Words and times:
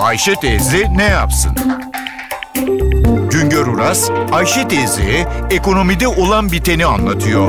Ayşe 0.00 0.34
teyze 0.34 0.86
ne 0.96 1.04
yapsın? 1.04 1.56
Güngör 3.32 3.66
Uras, 3.66 4.10
Ayşe 4.32 4.68
teyzeye 4.68 5.26
ekonomide 5.50 6.08
olan 6.08 6.52
biteni 6.52 6.86
anlatıyor. 6.86 7.48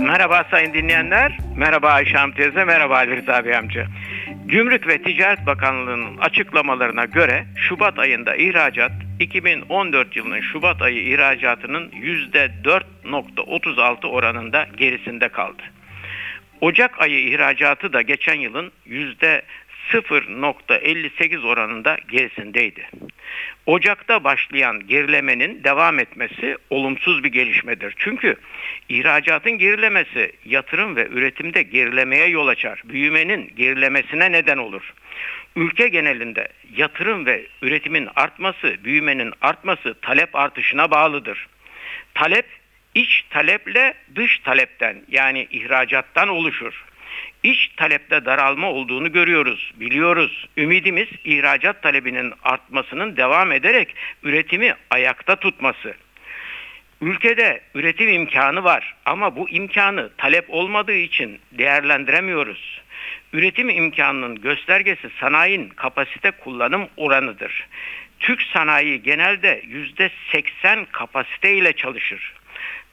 Merhaba 0.00 0.44
sayın 0.50 0.74
dinleyenler. 0.74 1.38
Merhaba 1.56 1.90
Ayşe 1.90 2.18
Hanım 2.18 2.32
teyze, 2.32 2.64
merhaba 2.64 2.96
Ali 2.96 3.16
Rıza 3.16 3.44
Bey 3.44 3.56
amca. 3.56 3.86
Gümrük 4.46 4.88
ve 4.88 5.02
Ticaret 5.02 5.46
Bakanlığı'nın 5.46 6.18
açıklamalarına 6.18 7.04
göre 7.04 7.46
Şubat 7.56 7.98
ayında 7.98 8.36
ihracat 8.36 8.92
2014 9.20 10.16
yılının 10.16 10.40
Şubat 10.40 10.82
ayı 10.82 11.02
ihracatının 11.02 11.90
%4.36 11.90 14.06
oranında 14.06 14.66
gerisinde 14.76 15.28
kaldı. 15.28 15.62
Ocak 16.60 17.00
ayı 17.00 17.28
ihracatı 17.28 17.92
da 17.92 18.02
geçen 18.02 18.34
yılın 18.34 18.72
yüzde 18.86 19.42
0.58 19.90 21.46
oranında 21.46 21.96
gerisindeydi. 22.10 22.88
Ocakta 23.66 24.24
başlayan 24.24 24.86
gerilemenin 24.86 25.64
devam 25.64 25.98
etmesi 25.98 26.56
olumsuz 26.70 27.24
bir 27.24 27.28
gelişmedir. 27.28 27.94
Çünkü 27.98 28.36
ihracatın 28.88 29.52
gerilemesi 29.52 30.32
yatırım 30.44 30.96
ve 30.96 31.08
üretimde 31.08 31.62
gerilemeye 31.62 32.28
yol 32.28 32.48
açar. 32.48 32.82
Büyümenin 32.84 33.52
gerilemesine 33.56 34.32
neden 34.32 34.58
olur. 34.58 34.94
Ülke 35.56 35.88
genelinde 35.88 36.48
yatırım 36.76 37.26
ve 37.26 37.46
üretimin 37.62 38.08
artması, 38.16 38.76
büyümenin 38.84 39.32
artması 39.40 39.94
talep 40.02 40.36
artışına 40.36 40.90
bağlıdır. 40.90 41.48
Talep 42.14 42.46
iç 42.94 43.24
taleple 43.30 43.94
dış 44.14 44.38
talepten 44.38 45.02
yani 45.08 45.48
ihracattan 45.50 46.28
oluşur. 46.28 46.84
İç 47.42 47.70
talepte 47.76 48.24
daralma 48.24 48.70
olduğunu 48.70 49.12
görüyoruz, 49.12 49.72
biliyoruz. 49.76 50.48
Ümidimiz 50.56 51.08
ihracat 51.24 51.82
talebinin 51.82 52.32
artmasının 52.42 53.16
devam 53.16 53.52
ederek 53.52 53.94
üretimi 54.22 54.74
ayakta 54.90 55.36
tutması. 55.36 55.94
Ülkede 57.00 57.60
üretim 57.74 58.08
imkanı 58.08 58.64
var 58.64 58.94
ama 59.04 59.36
bu 59.36 59.48
imkanı 59.48 60.10
talep 60.16 60.44
olmadığı 60.48 60.96
için 60.96 61.38
değerlendiremiyoruz. 61.52 62.80
Üretim 63.32 63.68
imkanının 63.68 64.40
göstergesi 64.40 65.10
sanayinin 65.20 65.68
kapasite 65.68 66.30
kullanım 66.30 66.88
oranıdır. 66.96 67.66
Türk 68.18 68.42
sanayi 68.42 69.02
genelde 69.02 69.62
%80 69.62 70.86
kapasite 70.92 71.54
ile 71.54 71.72
çalışır. 71.72 72.34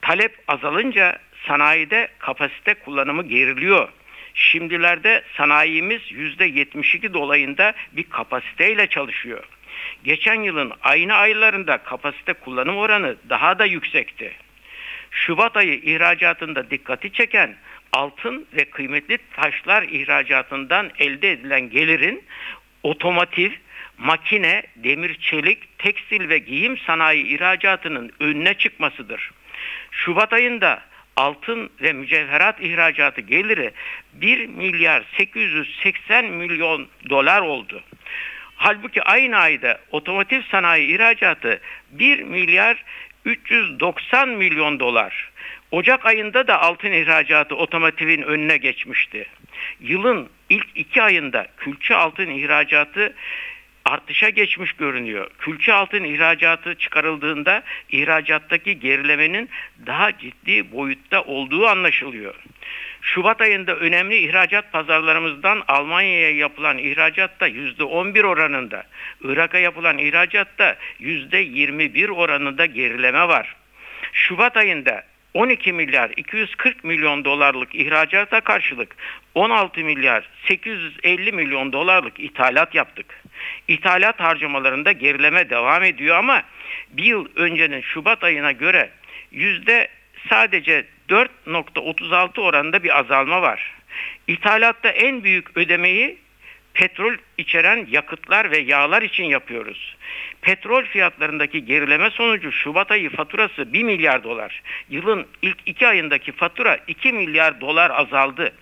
Talep 0.08 0.36
azalınca 0.48 1.20
sanayide 1.48 2.08
kapasite 2.20 2.74
kullanımı 2.74 3.24
geriliyor. 3.24 3.90
Şimdilerde 4.34 5.24
sanayimiz 5.38 6.02
%72 6.02 7.14
dolayında 7.14 7.74
bir 7.92 8.04
kapasiteyle 8.04 8.88
çalışıyor. 8.88 9.44
Geçen 10.04 10.42
yılın 10.42 10.74
aynı 10.84 11.14
aylarında 11.14 11.78
kapasite 11.78 12.34
kullanım 12.34 12.78
oranı 12.78 13.16
daha 13.30 13.60
da 13.60 13.66
yüksekti. 13.66 14.34
Şubat 15.12 15.58
ayı 15.58 15.74
ihracatında 15.74 16.70
dikkati 16.70 17.14
çeken 17.14 17.56
altın 17.94 18.48
ve 18.54 18.66
kıymetli 18.66 19.18
taşlar 19.36 19.84
ihracatından 19.84 20.92
elde 21.00 21.32
edilen 21.32 21.70
gelirin 21.70 22.24
otomotiv, 22.84 23.52
makine, 23.98 24.64
demir 24.76 25.16
çelik, 25.16 25.80
tekstil 25.80 26.30
ve 26.30 26.38
giyim 26.38 26.78
sanayi 26.78 27.26
ihracatının 27.26 28.12
önüne 28.20 28.54
çıkmasıdır. 28.54 29.32
Şubat 29.92 30.34
ayında 30.34 30.82
altın 31.16 31.70
ve 31.82 31.94
mücevherat 31.94 32.62
ihracatı 32.62 33.22
geliri 33.22 33.72
1 34.14 34.46
milyar 34.46 35.04
880 35.18 36.26
milyon 36.26 36.88
dolar 37.10 37.42
oldu. 37.42 37.84
Halbuki 38.56 39.04
aynı 39.04 39.38
ayda 39.38 39.80
otomotiv 39.92 40.42
sanayi 40.52 40.96
ihracatı 40.96 41.62
1 41.92 42.20
milyar 42.20 42.84
390 43.26 44.30
milyon 44.30 44.80
dolar. 44.80 45.32
Ocak 45.72 46.06
ayında 46.06 46.48
da 46.48 46.62
altın 46.62 46.92
ihracatı 46.92 47.56
otomotivin 47.56 48.22
önüne 48.22 48.58
geçmişti. 48.58 49.26
Yılın 49.80 50.30
ilk 50.50 50.68
iki 50.76 51.02
ayında 51.02 51.48
külçe 51.58 51.96
altın 51.96 52.30
ihracatı 52.30 53.16
artışa 53.88 54.30
geçmiş 54.30 54.74
görünüyor. 54.74 55.30
Külçe 55.40 55.74
altın 55.74 56.04
ihracatı 56.04 56.76
çıkarıldığında 56.76 57.64
ihracattaki 57.90 58.80
gerilemenin 58.80 59.50
daha 59.86 60.18
ciddi 60.18 60.72
boyutta 60.72 61.22
olduğu 61.22 61.68
anlaşılıyor. 61.68 62.36
Şubat 63.02 63.42
ayında 63.42 63.76
önemli 63.76 64.18
ihracat 64.18 64.72
pazarlarımızdan 64.72 65.64
Almanya'ya 65.68 66.32
yapılan 66.32 66.78
ihracatta 66.78 67.48
%11 67.48 68.24
oranında, 68.26 68.84
Irak'a 69.24 69.58
yapılan 69.58 69.98
ihracatta 69.98 70.76
%21 71.00 72.12
oranında 72.12 72.66
gerileme 72.66 73.28
var. 73.28 73.56
Şubat 74.14 74.58
ayında 74.58 75.04
12 75.34 75.74
milyar 75.74 76.12
240 76.18 76.84
milyon 76.84 77.26
dolarlık 77.26 77.76
ihracata 77.76 78.42
karşılık 78.42 78.96
16 79.36 79.80
milyar 79.80 80.30
850 80.48 81.32
milyon 81.32 81.74
dolarlık 81.74 82.20
ithalat 82.20 82.76
yaptık. 82.76 83.06
İthalat 83.68 84.20
harcamalarında 84.20 84.92
gerileme 84.92 85.50
devam 85.50 85.84
ediyor 85.84 86.16
ama 86.16 86.44
bir 86.90 87.04
yıl 87.04 87.28
öncenin 87.36 87.82
Şubat 87.82 88.24
ayına 88.24 88.52
göre 88.52 88.90
yüzde 89.32 89.88
sadece 90.30 90.86
4.36 91.10 92.42
oranında 92.42 92.84
bir 92.84 93.00
azalma 93.00 93.42
var. 93.42 93.74
İthalatta 94.28 94.90
en 94.90 95.24
büyük 95.24 95.58
ödemeyi 95.58 96.18
petrol 96.74 97.14
içeren 97.38 97.88
yakıtlar 97.92 98.52
ve 98.52 98.58
yağlar 98.58 99.02
için 99.02 99.24
yapıyoruz. 99.24 99.96
Petrol 100.42 100.84
fiyatlarındaki 100.84 101.66
gerileme 101.66 102.10
sonucu 102.10 102.52
Şubat 102.52 102.92
ayı 102.92 103.10
faturası 103.10 103.74
1 103.74 103.84
milyar 103.84 104.24
dolar. 104.24 104.62
Yılın 104.90 105.28
ilk 105.42 105.58
2 105.66 105.88
ayındaki 105.88 106.32
fatura 106.32 106.78
2 106.88 107.14
milyar 107.14 107.62
dolar 107.62 107.92
azaldı. 107.92 108.54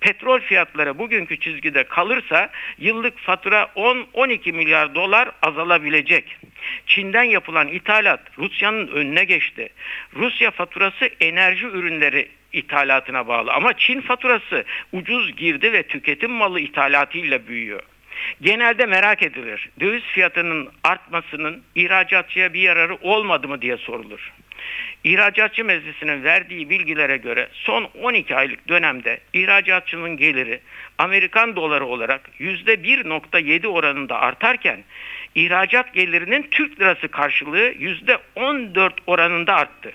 Petrol 0.00 0.40
fiyatları 0.40 0.98
bugünkü 0.98 1.40
çizgide 1.40 1.84
kalırsa 1.84 2.50
yıllık 2.78 3.18
fatura 3.18 3.70
10-12 3.76 4.52
milyar 4.52 4.94
dolar 4.94 5.30
azalabilecek. 5.42 6.36
Çin'den 6.86 7.22
yapılan 7.22 7.68
ithalat 7.68 8.20
Rusya'nın 8.38 8.88
önüne 8.88 9.24
geçti. 9.24 9.68
Rusya 10.16 10.50
faturası 10.50 11.10
enerji 11.20 11.66
ürünleri 11.66 12.28
ithalatına 12.52 13.28
bağlı 13.28 13.52
ama 13.52 13.72
Çin 13.72 14.00
faturası 14.00 14.64
ucuz 14.92 15.36
girdi 15.36 15.72
ve 15.72 15.82
tüketim 15.82 16.30
malı 16.30 16.60
ithalatıyla 16.60 17.46
büyüyor. 17.46 17.80
Genelde 18.40 18.86
merak 18.86 19.22
edilir. 19.22 19.70
Döviz 19.80 20.02
fiyatının 20.02 20.68
artmasının 20.84 21.62
ihracatçıya 21.74 22.54
bir 22.54 22.60
yararı 22.60 22.94
olmadı 22.94 23.48
mı 23.48 23.62
diye 23.62 23.76
sorulur. 23.76 24.32
İhracatçı 25.04 25.64
Meclisi'nin 25.64 26.24
verdiği 26.24 26.70
bilgilere 26.70 27.16
göre 27.16 27.48
son 27.52 27.88
12 28.02 28.36
aylık 28.36 28.68
dönemde 28.68 29.20
ihracatçının 29.32 30.16
geliri 30.16 30.60
Amerikan 30.98 31.56
doları 31.56 31.86
olarak 31.86 32.30
%1.7 32.40 33.66
oranında 33.66 34.20
artarken 34.20 34.84
ihracat 35.34 35.94
gelirinin 35.94 36.48
Türk 36.50 36.80
lirası 36.80 37.08
karşılığı 37.08 37.72
%14 38.36 38.92
oranında 39.06 39.54
arttı. 39.54 39.92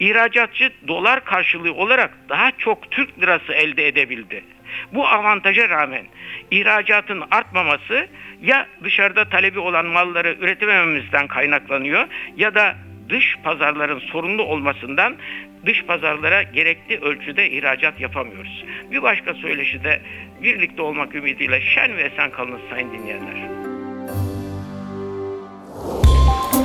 İhracatçı 0.00 0.72
dolar 0.88 1.24
karşılığı 1.24 1.74
olarak 1.74 2.10
daha 2.28 2.50
çok 2.50 2.90
Türk 2.90 3.22
lirası 3.22 3.52
elde 3.52 3.88
edebildi. 3.88 4.44
Bu 4.92 5.08
avantaja 5.08 5.68
rağmen 5.68 6.06
ihracatın 6.50 7.22
artmaması 7.30 8.08
ya 8.42 8.66
dışarıda 8.84 9.28
talebi 9.28 9.58
olan 9.58 9.86
malları 9.86 10.36
üretemememizden 10.40 11.26
kaynaklanıyor 11.26 12.06
ya 12.36 12.54
da 12.54 12.76
dış 13.08 13.36
pazarların 13.44 13.98
sorunlu 13.98 14.42
olmasından 14.42 15.16
dış 15.66 15.84
pazarlara 15.84 16.42
gerekli 16.42 17.00
ölçüde 17.00 17.50
ihracat 17.50 18.00
yapamıyoruz. 18.00 18.64
Bir 18.90 19.02
başka 19.02 19.34
söyleşi 19.34 19.84
de 19.84 20.00
birlikte 20.42 20.82
olmak 20.82 21.14
ümidiyle 21.14 21.60
şen 21.60 21.96
ve 21.96 22.02
esen 22.02 22.30
kalınız 22.30 22.60
sayın 22.70 22.92
dinleyenler. 22.92 23.64